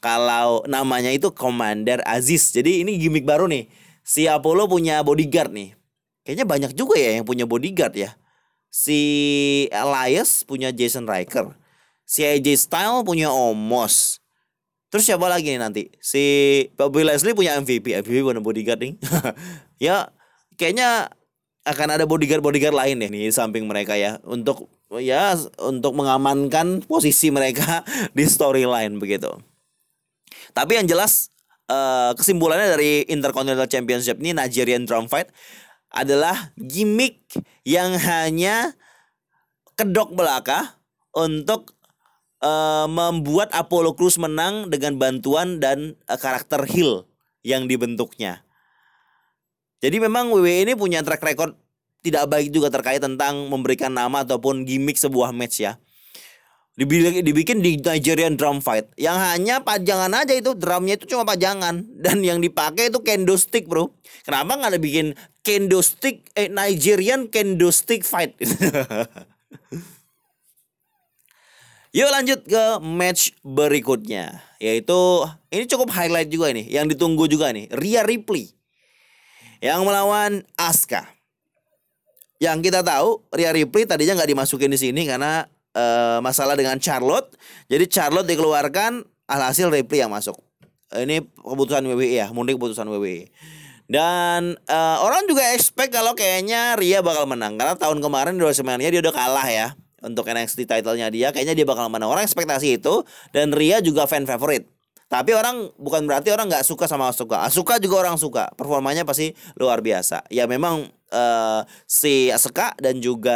[0.00, 2.50] kalau namanya itu Commander Aziz.
[2.50, 3.68] Jadi ini gimmick baru nih.
[4.00, 5.76] Si Apollo punya bodyguard nih.
[6.24, 8.10] Kayaknya banyak juga ya yang punya bodyguard ya.
[8.72, 9.00] Si
[9.68, 11.52] Elias punya Jason Riker.
[12.08, 14.18] Si AJ Style punya Omos.
[14.90, 15.86] Terus siapa lagi nih nanti?
[16.02, 16.22] Si
[16.74, 18.94] Bobby Leslie punya MVP, MVP bukan bodyguard nih.
[19.86, 20.10] ya
[20.60, 21.08] kayaknya
[21.64, 24.68] akan ada bodyguard-bodyguard lain deh nih samping mereka ya untuk
[25.00, 27.80] ya untuk mengamankan posisi mereka
[28.16, 29.32] di storyline begitu.
[30.52, 31.32] Tapi yang jelas
[31.72, 35.32] uh, kesimpulannya dari Intercontinental Championship ini Nigerian Drum Fight
[35.90, 37.24] adalah gimmick
[37.66, 38.74] yang hanya
[39.74, 40.80] kedok belaka
[41.14, 41.74] untuk
[42.42, 47.06] uh, membuat Apollo Crews menang dengan bantuan dan uh, karakter heel
[47.46, 48.44] yang dibentuknya.
[49.80, 51.56] Jadi memang WWE ini punya track record
[52.04, 55.80] tidak baik juga terkait tentang memberikan nama ataupun gimmick sebuah match ya.
[56.76, 61.84] Dibikin, dibikin di Nigerian drum fight yang hanya pajangan aja itu drumnya itu cuma pajangan
[62.04, 63.92] dan yang dipakai itu kendo stick bro.
[64.24, 65.12] Kenapa nggak ada bikin
[65.44, 68.36] kendo stick eh Nigerian kendo stick fight?
[71.90, 77.66] Yuk lanjut ke match berikutnya Yaitu ini cukup highlight juga nih Yang ditunggu juga nih
[77.74, 78.54] Rhea Ripley
[79.60, 81.04] Yang melawan Asuka
[82.40, 85.44] Yang kita tahu Rhea Ripley tadinya nggak dimasukin di sini Karena
[85.76, 87.36] uh, masalah dengan Charlotte
[87.68, 90.40] Jadi Charlotte dikeluarkan Alhasil Ripley yang masuk
[90.90, 93.30] Ini keputusan WWE ya, murni keputusan WWE.
[93.90, 98.86] Dan uh, orang juga expect kalau kayaknya Ria bakal menang karena tahun kemarin di WrestleMania
[98.86, 101.34] dia udah kalah ya untuk NXT title-nya dia.
[101.34, 102.06] Kayaknya dia bakal menang.
[102.06, 103.02] Orang ekspektasi itu
[103.34, 104.70] dan Ria juga fan favorit.
[105.10, 107.42] Tapi orang bukan berarti orang nggak suka sama Asuka.
[107.42, 108.46] Asuka juga orang suka.
[108.54, 110.22] Performanya pasti luar biasa.
[110.30, 113.34] Ya memang uh, si Asuka dan juga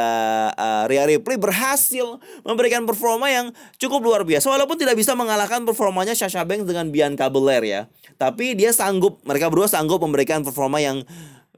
[0.55, 3.51] uh, Rhea Ripley berhasil memberikan performa yang
[3.83, 7.81] cukup luar biasa walaupun tidak bisa mengalahkan performanya Sasha Banks dengan Bianca Belair ya.
[8.23, 11.03] Tapi dia sanggup, mereka berdua sanggup memberikan performa yang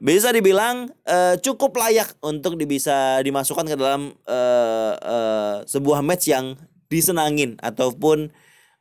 [0.01, 6.57] bisa dibilang uh, cukup layak untuk bisa dimasukkan ke dalam uh, uh, sebuah match yang
[6.89, 8.33] disenangin ataupun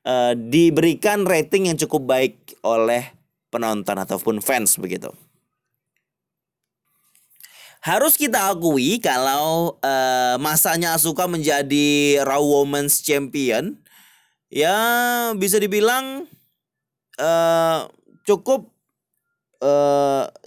[0.06, 3.10] uh, diberikan rating yang cukup baik oleh
[3.50, 5.10] penonton ataupun fans begitu.
[7.82, 13.78] Harus kita akui kalau uh, masanya Asuka menjadi Raw Women's Champion
[14.50, 14.74] ya
[15.38, 16.26] bisa dibilang
[17.18, 17.86] uh,
[18.26, 18.70] cukup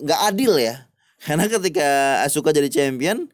[0.04, 0.88] nggak uh, adil ya.
[1.24, 3.28] Karena ketika Asuka jadi champion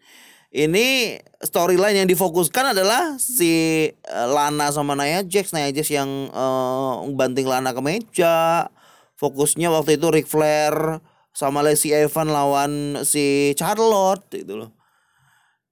[0.55, 7.03] ini storyline yang difokuskan adalah si uh, Lana sama Nia Jax, Nia Jax yang uh,
[7.11, 8.71] banting Lana ke meja.
[9.19, 11.03] Fokusnya waktu itu Ric Flair
[11.35, 12.71] sama Lacey Evans lawan
[13.03, 14.71] si Charlotte gitu loh.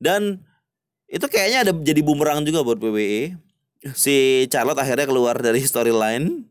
[0.04, 0.44] Dan
[1.08, 3.40] itu kayaknya ada jadi bumerang juga buat WWE.
[3.96, 6.44] Si Charlotte akhirnya keluar dari storyline.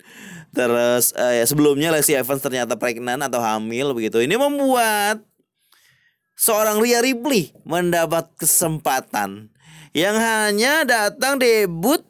[0.57, 4.25] Terus uh, ya sebelumnya Lacey Evans ternyata pregnant atau hamil begitu.
[4.25, 5.21] Ini membuat
[6.37, 9.53] seorang Rhea Ripley mendapat kesempatan
[9.93, 12.01] yang hanya datang debut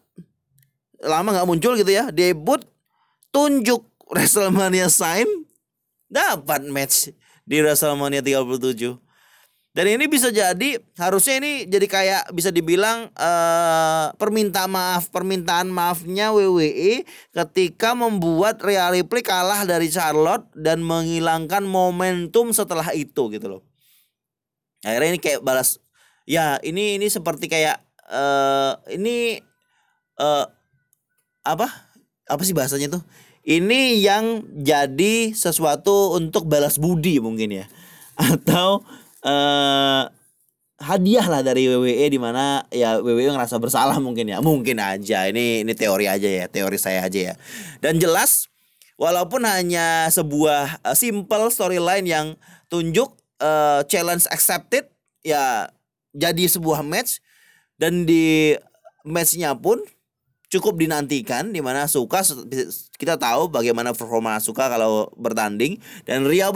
[1.02, 2.62] lama nggak muncul gitu ya debut
[3.34, 5.26] tunjuk WrestleMania sign
[6.06, 7.10] dapat match
[7.42, 9.02] di WrestleMania 37
[9.72, 16.28] dan ini bisa jadi harusnya ini jadi kayak bisa dibilang uh, permintaan maaf permintaan maafnya
[16.30, 23.71] WWE ketika membuat Rhea Ripley kalah dari Charlotte dan menghilangkan momentum setelah itu gitu loh
[24.82, 25.78] akhirnya ini kayak balas
[26.26, 29.40] ya ini ini seperti kayak uh, ini
[30.20, 30.46] uh,
[31.42, 31.66] apa?
[32.28, 33.02] Apa sih bahasanya tuh?
[33.42, 37.66] Ini yang jadi sesuatu untuk balas budi mungkin ya.
[38.14, 38.86] Atau
[39.26, 40.06] uh,
[40.78, 44.38] hadiah lah dari WWE di mana ya WWE ngerasa bersalah mungkin ya.
[44.38, 47.34] Mungkin aja ini ini teori aja ya teori saya aja ya.
[47.82, 48.46] Dan jelas
[48.94, 52.26] walaupun hanya sebuah simple storyline yang
[52.70, 54.86] tunjuk uh, challenge accepted
[55.26, 55.68] ya
[56.14, 57.18] jadi sebuah match.
[57.74, 58.54] Dan di
[59.02, 59.82] matchnya pun
[60.46, 62.22] cukup dinantikan di mana Suka
[62.94, 65.82] kita tahu bagaimana performa Suka kalau bertanding.
[66.06, 66.46] Dan Rhea,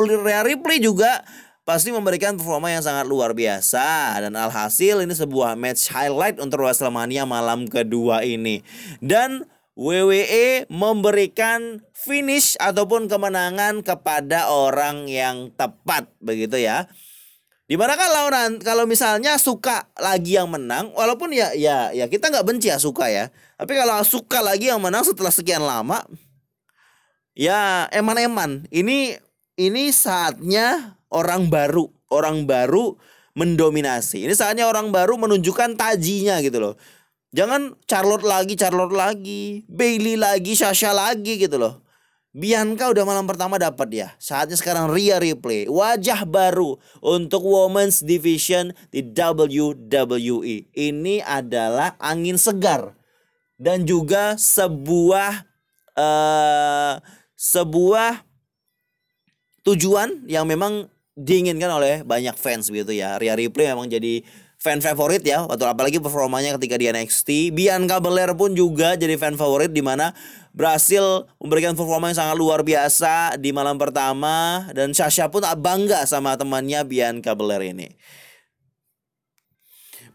[0.47, 1.27] Ripley juga
[1.67, 4.23] pasti memberikan performa yang sangat luar biasa.
[4.23, 8.63] Dan alhasil ini sebuah match highlight untuk WrestleMania malam kedua ini.
[9.03, 9.43] Dan
[9.77, 16.89] WWE memberikan finish ataupun kemenangan kepada orang yang tepat begitu ya.
[17.69, 18.33] Di mana kalau
[18.65, 23.13] kalau misalnya suka lagi yang menang, walaupun ya ya ya kita nggak benci ya suka
[23.13, 23.29] ya.
[23.61, 26.01] Tapi kalau suka lagi yang menang setelah sekian lama,
[27.37, 28.65] ya eman-eman.
[28.73, 29.21] Ini
[29.61, 32.97] ini saatnya orang baru, orang baru
[33.37, 34.25] mendominasi.
[34.25, 36.75] Ini saatnya orang baru menunjukkan tajinya gitu loh.
[37.35, 41.87] Jangan Charlotte lagi, Charlotte lagi, Bailey lagi, Sasha lagi gitu loh.
[42.37, 44.09] Bianca udah malam pertama dapat ya.
[44.21, 50.69] Saatnya sekarang Rhea Ripley, wajah baru untuk Women's Division di WWE.
[50.69, 52.93] Ini adalah angin segar
[53.57, 55.49] dan juga sebuah
[55.97, 57.01] uh,
[57.41, 58.21] sebuah
[59.65, 63.17] tujuan yang memang diinginkan oleh banyak fans gitu ya.
[63.17, 64.21] Rhea Ripley memang jadi
[64.57, 69.37] fan favorit ya atau apalagi performanya ketika di NXT Bianca Belair pun juga jadi fan
[69.37, 70.17] favorit di mana
[70.57, 74.65] berhasil memberikan performa yang sangat luar biasa di malam pertama.
[74.73, 77.93] Dan Sasha pun bangga sama temannya Bianca Belair ini.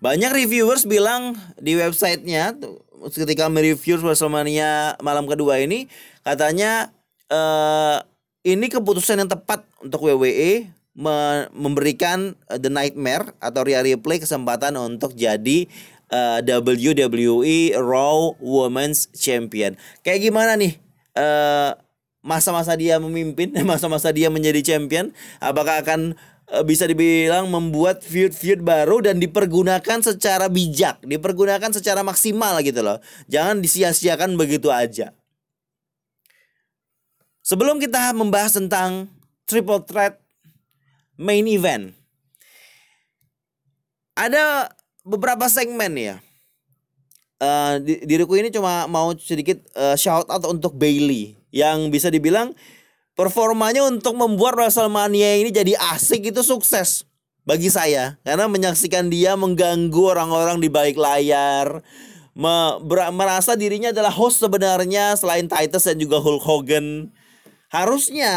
[0.01, 2.58] Banyak reviewers bilang di websitenya
[3.13, 5.86] ketika mereview WrestleMania malam kedua ini
[6.25, 6.89] katanya
[7.30, 8.01] uh,
[8.41, 10.69] ini keputusan yang tepat untuk WWE
[11.56, 15.67] memberikan uh, The Nightmare atau Rhea Ripley kesempatan untuk jadi
[16.12, 19.80] uh, WWE Raw Women's Champion.
[20.04, 20.75] Kayak gimana nih?
[21.15, 21.75] Uh,
[22.21, 25.10] masa-masa dia memimpin, masa-masa dia menjadi champion,
[25.41, 26.13] apakah akan
[26.54, 33.01] uh, bisa dibilang membuat feud-feud baru dan dipergunakan secara bijak, dipergunakan secara maksimal gitu loh.
[33.27, 35.15] Jangan disia-siakan begitu aja.
[37.41, 39.10] Sebelum kita membahas tentang
[39.49, 40.20] triple threat
[41.15, 41.95] main event.
[44.15, 44.69] Ada
[45.02, 46.15] beberapa segmen ya.
[47.41, 51.41] Uh, diriku ini cuma mau sedikit uh, shout out untuk Bailey.
[51.52, 52.56] yang bisa dibilang
[53.13, 57.04] performanya untuk membuat WrestleMania ini jadi asik itu sukses
[57.43, 61.84] bagi saya karena menyaksikan dia mengganggu orang-orang di balik layar
[62.32, 62.80] me
[63.12, 67.12] merasa dirinya adalah host sebenarnya selain Titus dan juga Hulk Hogan
[67.67, 68.34] harusnya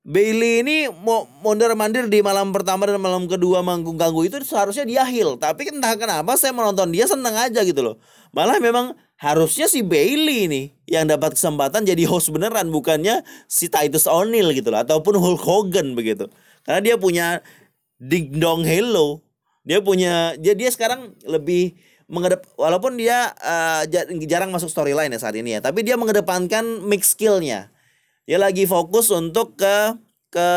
[0.00, 4.88] Bailey ini mau mondar mandir di malam pertama dan malam kedua manggung ganggu itu seharusnya
[4.88, 5.36] dia heal.
[5.36, 7.96] Tapi entah kenapa saya menonton dia seneng aja gitu loh.
[8.32, 14.08] Malah memang harusnya si Bailey nih yang dapat kesempatan jadi host beneran bukannya si Titus
[14.08, 16.32] O'Neil gitu loh ataupun Hulk Hogan begitu.
[16.64, 17.44] Karena dia punya
[18.00, 19.20] ding dong hello.
[19.68, 21.76] Dia punya dia dia sekarang lebih
[22.10, 23.86] mengedep walaupun dia uh,
[24.26, 27.69] jarang masuk storyline ya saat ini ya tapi dia mengedepankan mix skillnya
[28.30, 29.98] dia lagi fokus untuk ke
[30.30, 30.50] ke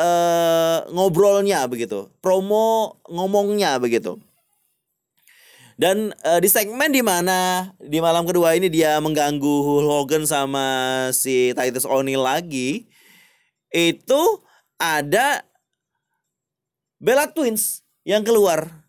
[0.00, 4.16] uh, ngobrolnya begitu, promo ngomongnya begitu.
[5.76, 10.66] Dan uh, di segmen di mana di malam kedua ini dia mengganggu Hulk Hogan sama
[11.12, 12.88] si Titus O'Neil lagi,
[13.76, 14.22] itu
[14.80, 15.44] ada
[16.96, 18.88] Bella Twins yang keluar.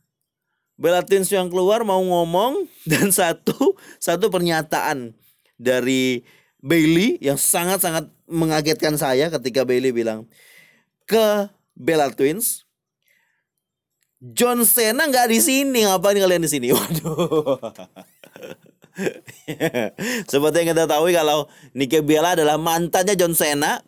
[0.79, 5.11] Bella Twins yang keluar mau ngomong dan satu satu pernyataan
[5.59, 6.23] dari
[6.63, 10.29] Bailey yang sangat-sangat mengagetkan saya ketika Bailey bilang
[11.09, 12.69] ke Bella Twins
[14.19, 16.67] John Cena nggak di sini ngapain kalian di sini?
[16.75, 17.55] Waduh.
[20.27, 23.79] Seperti yang kita tahu kalau Nikki Bella adalah mantannya John Cena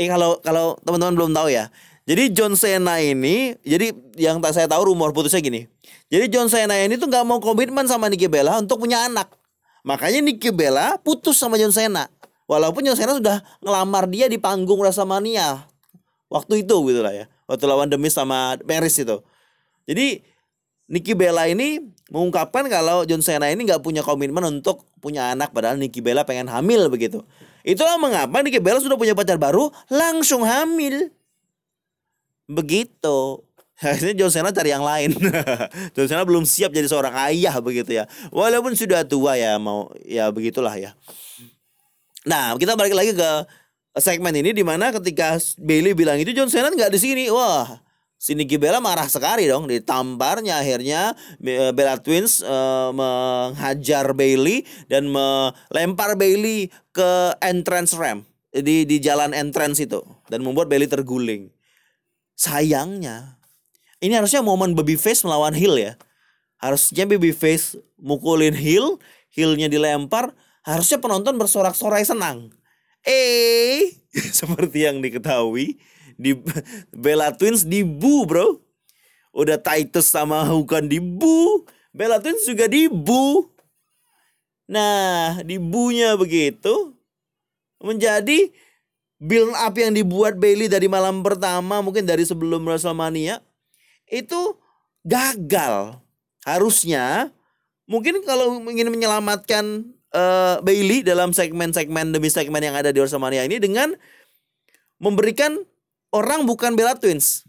[0.00, 1.68] eh kalau kalau teman-teman belum tahu ya.
[2.08, 5.68] Jadi John Cena ini jadi yang tak saya tahu rumor putusnya gini.
[6.08, 9.28] Jadi John Cena ini tuh nggak mau komitmen sama Nikki Bella untuk punya anak.
[9.84, 12.08] Makanya Nikki Bella putus sama John Cena
[12.48, 15.68] Walaupun John Cena sudah ngelamar dia di panggung WrestleMania
[16.32, 17.26] waktu itu gitu lah ya.
[17.44, 19.20] Waktu lawan Demis sama Paris itu.
[19.84, 20.24] Jadi
[20.88, 25.76] Nikki Bella ini mengungkapkan kalau John Cena ini nggak punya komitmen untuk punya anak padahal
[25.76, 27.20] Nikki Bella pengen hamil begitu.
[27.68, 31.12] Itulah mengapa Nikki Bella sudah punya pacar baru langsung hamil.
[32.48, 33.44] Begitu.
[33.84, 35.12] Akhirnya John Cena cari yang lain.
[35.94, 38.08] John Cena belum siap jadi seorang ayah begitu ya.
[38.32, 40.96] Walaupun sudah tua ya mau ya begitulah ya.
[42.28, 43.30] Nah, kita balik lagi ke
[43.96, 47.24] segmen ini di mana ketika Bailey bilang itu John Cena nggak di sini.
[47.32, 47.80] Wah,
[48.20, 49.64] si Nikki Bella marah sekali dong.
[49.64, 51.16] Ditamparnya akhirnya
[51.72, 59.80] Bella Twins uh, menghajar Bailey dan melempar Bailey ke entrance ramp di di jalan entrance
[59.80, 61.48] itu dan membuat Bailey terguling.
[62.38, 63.40] Sayangnya,
[63.98, 65.96] ini harusnya momen babyface melawan heel ya.
[66.60, 68.98] Harusnya babyface mukulin heel,
[69.34, 70.34] heelnya dilempar,
[70.66, 72.50] harusnya penonton bersorak-sorai senang.
[73.06, 73.94] Eh,
[74.38, 75.78] seperti yang diketahui
[76.18, 76.34] di
[77.04, 78.62] Bella Twins dibu, Bro.
[79.30, 81.62] Udah Titus sama Hukan dibu,
[81.94, 83.46] Bella Twins juga dibu.
[84.68, 86.92] Nah, dibunya begitu
[87.80, 88.52] menjadi
[89.18, 93.40] build up yang dibuat Bailey dari malam pertama mungkin dari sebelum WrestleMania
[94.10, 94.58] itu
[95.06, 95.98] gagal.
[96.44, 97.32] Harusnya
[97.88, 103.60] mungkin kalau ingin menyelamatkan uh, Bailey dalam segmen-segmen demi segmen yang ada di WrestleMania ini
[103.60, 103.92] dengan
[104.98, 105.58] memberikan
[106.12, 107.44] orang bukan Bella Twins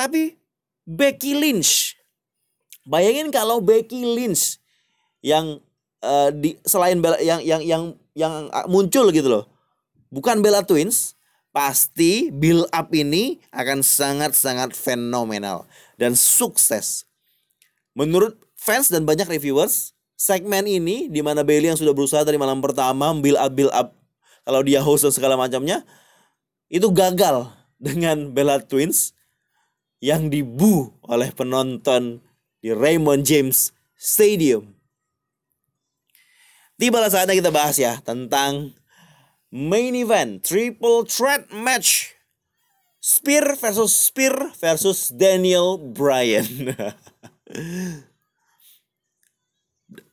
[0.00, 0.40] tapi
[0.88, 2.00] Becky Lynch.
[2.88, 4.56] Bayangin kalau Becky Lynch
[5.20, 5.60] yang
[6.00, 7.82] uh, di selain Bella, yang yang yang
[8.16, 9.44] yang muncul gitu loh.
[10.10, 11.14] Bukan Bella Twins,
[11.54, 15.68] pasti build up ini akan sangat-sangat fenomenal
[16.00, 17.06] dan sukses.
[17.94, 22.60] Menurut fans dan banyak reviewers, segmen ini di mana Bailey yang sudah berusaha dari malam
[22.60, 23.96] pertama build up build up
[24.44, 25.80] kalau dia host dan segala macamnya
[26.68, 27.48] itu gagal
[27.80, 29.16] dengan Bella Twins
[30.04, 32.20] yang dibu oleh penonton
[32.60, 34.76] di Raymond James Stadium.
[36.76, 38.72] Tibalah saatnya kita bahas ya tentang
[39.52, 42.16] main event triple threat match
[43.00, 46.76] Spear versus Spear versus Daniel Bryan.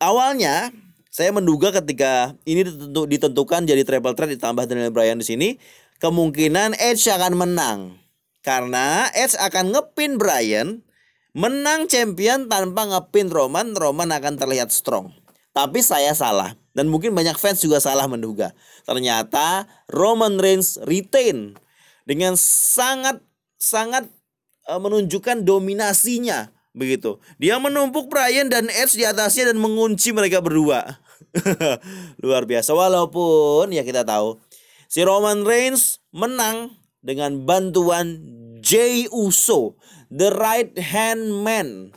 [0.01, 0.69] awalnya
[1.09, 2.61] saya menduga ketika ini
[3.09, 5.49] ditentukan jadi triple threat ditambah Daniel Bryan di sini,
[5.97, 7.79] kemungkinan Edge akan menang.
[8.45, 10.85] Karena Edge akan ngepin Bryan,
[11.33, 15.09] menang champion tanpa ngepin Roman, Roman akan terlihat strong.
[15.57, 18.53] Tapi saya salah dan mungkin banyak fans juga salah menduga.
[18.85, 21.57] Ternyata Roman Reigns retain
[22.05, 23.17] dengan sangat
[23.57, 24.05] sangat
[24.69, 27.17] uh, menunjukkan dominasinya begitu.
[27.41, 31.01] Dia menumpuk Brian dan Edge di atasnya dan mengunci mereka berdua.
[32.23, 32.71] Luar biasa.
[32.77, 34.37] Walaupun ya kita tahu
[34.85, 38.21] si Roman Reigns menang dengan bantuan
[38.61, 39.75] Jey Uso,
[40.13, 41.91] the right hand man.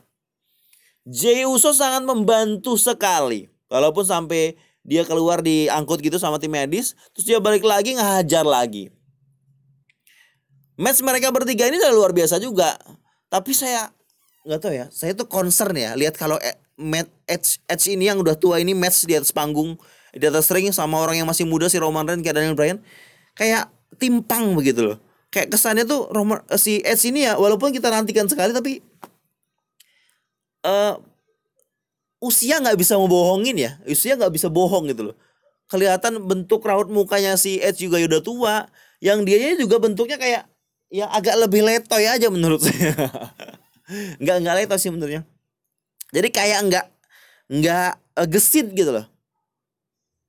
[1.04, 3.52] Jey Uso sangat membantu sekali.
[3.70, 8.90] Walaupun sampai dia keluar diangkut gitu sama tim medis, terus dia balik lagi ngajar lagi.
[10.80, 12.72] Match mereka bertiga ini udah luar biasa juga.
[13.28, 13.92] Tapi saya
[14.46, 16.40] nggak tahu ya, saya tuh concern ya lihat kalau
[16.80, 19.76] match Edge, Edge ini yang udah tua ini match di atas panggung
[20.10, 22.78] di atas ring sama orang yang masih muda si Roman Reigns kayak Daniel Bryan
[23.38, 23.70] kayak
[24.00, 24.98] timpang begitu loh.
[25.30, 28.82] Kayak kesannya tuh Roman eh, si Edge ini ya walaupun kita nantikan sekali tapi
[30.66, 30.98] uh,
[32.18, 33.72] usia nggak bisa membohongin ya.
[33.86, 35.16] Usia nggak bisa bohong gitu loh.
[35.70, 38.56] Kelihatan bentuk raut mukanya si Edge juga udah tua.
[38.98, 40.42] Yang dianya juga bentuknya kayak
[40.90, 42.92] ya agak lebih letoy aja menurut saya.
[44.22, 45.22] nggak nggak letoy sih menurutnya.
[46.10, 46.86] Jadi kayak nggak
[47.50, 49.06] nggak uh, gesit gitu loh.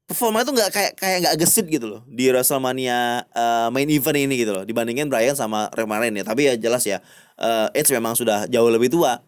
[0.10, 4.44] Performa itu nggak kayak kayak nggak gesit gitu loh di WrestleMania uh, main event ini
[4.44, 6.26] gitu loh dibandingin Brian sama Roman ya.
[6.26, 7.00] Tapi ya jelas ya
[7.40, 9.22] uh, Edge memang sudah jauh lebih tua.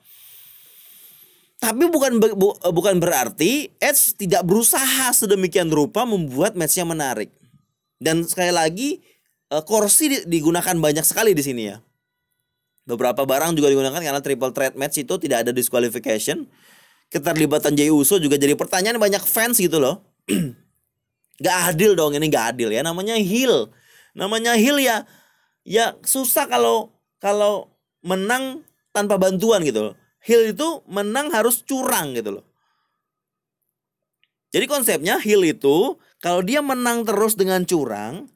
[1.63, 7.31] Tapi bukan bu, bukan berarti Edge tidak berusaha sedemikian rupa membuat matchnya menarik.
[8.03, 8.89] Dan sekali lagi
[9.47, 11.79] uh, kursi digunakan banyak sekali di sini ya.
[12.83, 16.47] Beberapa barang juga digunakan karena triple threat match itu tidak ada disqualification.
[17.07, 20.03] Keterlibatan Jey Uso juga jadi pertanyaan banyak fans gitu loh.
[21.43, 23.71] gak adil dong ini gak adil ya namanya heel.
[24.11, 25.07] Namanya heel ya
[25.63, 26.91] ya susah kalau
[27.23, 27.71] kalau
[28.03, 29.95] menang tanpa bantuan gitu loh.
[30.19, 32.45] Heel itu menang harus curang gitu loh.
[34.53, 38.31] Jadi konsepnya heel itu kalau dia menang terus dengan curang,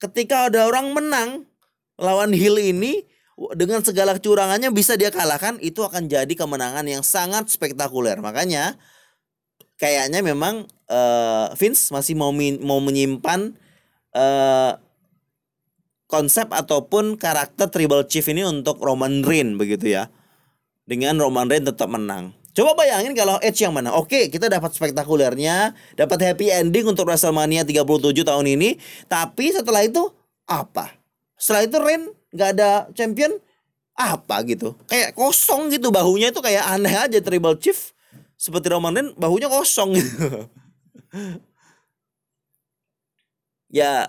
[0.00, 1.28] ketika ada orang menang
[2.00, 3.04] lawan Hill ini
[3.56, 8.76] dengan segala kecurangannya bisa dia kalahkan itu akan jadi kemenangan yang sangat spektakuler makanya
[9.80, 13.56] kayaknya memang uh, Vince masih mau mau menyimpan
[14.12, 14.76] uh,
[16.04, 20.12] konsep ataupun karakter Tribal Chief ini untuk Roman Reigns begitu ya
[20.84, 23.94] dengan Roman Reigns tetap menang Coba bayangin kalau Edge yang mana.
[23.94, 28.74] Oke, kita dapat spektakulernya, dapat happy ending untuk WrestleMania 37 tahun ini,
[29.06, 30.10] tapi setelah itu
[30.50, 30.98] apa?
[31.38, 32.02] Setelah itu Rain
[32.34, 33.36] nggak ada champion
[33.94, 34.74] apa gitu.
[34.88, 37.76] Kayak kosong gitu bahunya itu kayak aneh aja Tribal Chief
[38.40, 40.48] seperti Roman Reigns bahunya kosong gitu.
[43.78, 44.08] ya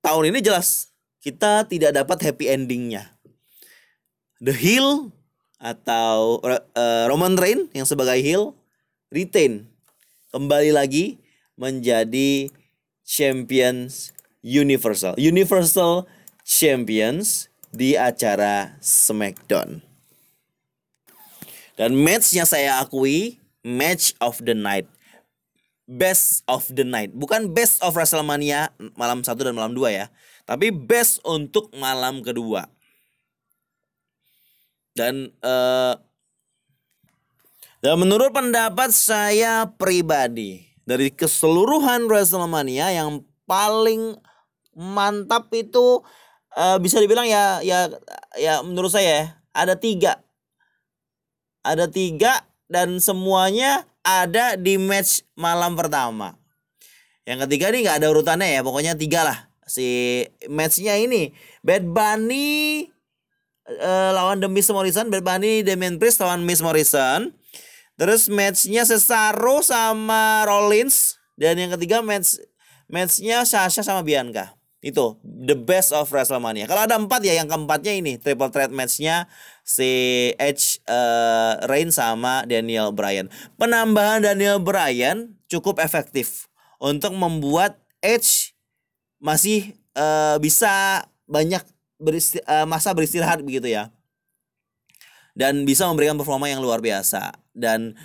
[0.00, 0.88] tahun ini jelas
[1.20, 3.12] kita tidak dapat happy endingnya.
[4.38, 5.10] The Hill
[5.58, 8.54] atau uh, Roman Reigns yang sebagai heel
[9.10, 9.66] retain
[10.30, 11.18] kembali lagi
[11.58, 12.52] menjadi
[13.02, 16.06] champions universal universal
[16.46, 19.84] champions di acara SmackDown.
[21.78, 24.90] Dan matchnya saya akui match of the night.
[25.88, 27.14] Best of the night.
[27.16, 30.06] Bukan best of WrestleMania malam satu dan malam dua ya.
[30.44, 32.66] Tapi best untuk malam kedua.
[34.92, 35.94] Dan uh,
[37.78, 44.18] dan menurut pendapat saya pribadi dari keseluruhan WrestleMania yang paling
[44.74, 46.02] mantap itu
[46.58, 47.86] uh, bisa dibilang ya ya
[48.34, 50.18] ya menurut saya ya, ada tiga
[51.62, 56.34] ada tiga dan semuanya ada di match malam pertama
[57.22, 59.38] yang ketiga nih nggak ada urutannya ya pokoknya tiga lah
[59.68, 61.30] si matchnya ini
[61.62, 62.88] Bad Bunny
[63.68, 67.36] uh, lawan The Miz Morrison, Bad Bunny, Damian Priest lawan Miz Morrison.
[67.98, 72.40] Terus matchnya Cesaro sama Rollins dan yang ketiga match
[72.88, 74.57] matchnya Sasha sama Bianca.
[74.78, 76.70] Itu the best of WrestleMania.
[76.70, 79.26] Kalau ada empat ya yang keempatnya ini triple threat matchnya
[79.66, 79.90] si
[80.38, 83.26] Edge, uh, Reigns sama Daniel Bryan.
[83.58, 86.46] Penambahan Daniel Bryan cukup efektif
[86.78, 88.54] untuk membuat Edge
[89.18, 91.60] masih uh, bisa banyak
[91.98, 93.90] beristi uh, masa beristirahat begitu ya
[95.34, 97.98] dan bisa memberikan performa yang luar biasa dan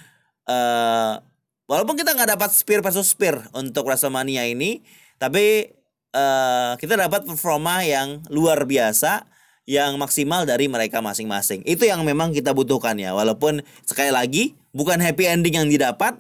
[0.50, 1.22] uh,
[1.70, 4.82] walaupun kita nggak dapat spear versus spear untuk Wrestlemania ini
[5.22, 5.70] tapi
[6.14, 9.28] uh, kita dapat performa yang luar biasa
[9.64, 11.64] yang maksimal dari mereka masing-masing.
[11.64, 13.16] Itu yang memang kita butuhkan ya.
[13.16, 14.44] Walaupun sekali lagi
[14.76, 16.18] bukan happy ending yang didapat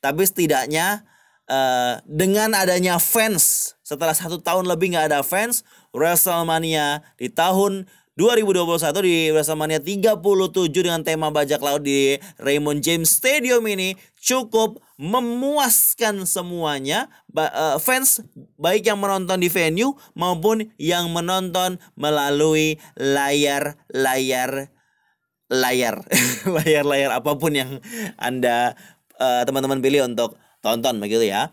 [0.00, 1.04] tapi setidaknya
[1.46, 5.62] uh, dengan adanya fans setelah satu tahun lebih nggak ada fans
[5.92, 7.84] WrestleMania di tahun
[8.16, 16.28] 2021 di WrestleMania 37 dengan tema bajak laut di Raymond James Stadium ini cukup memuaskan
[16.28, 18.20] semuanya uh, fans
[18.60, 24.68] baik yang menonton di venue maupun yang menonton melalui layar layar
[25.50, 26.04] layar
[26.60, 27.82] layar-layar apa pun yang
[28.20, 28.78] Anda
[29.18, 31.50] eh, teman-teman pilih untuk tonton begitu ya.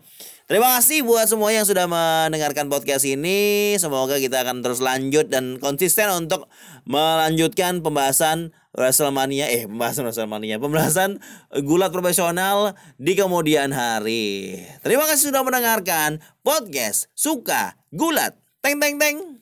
[0.48, 3.76] Terima kasih buat semua yang sudah mendengarkan podcast ini.
[3.76, 6.48] Semoga kita akan terus lanjut dan konsisten untuk
[6.88, 11.22] melanjutkan pembahasan WrestleMania eh pembahasan WrestleMania pembahasan
[11.64, 14.60] gulat profesional di kemudian hari.
[14.84, 18.36] Terima kasih sudah mendengarkan podcast suka gulat.
[18.60, 19.37] Teng teng teng.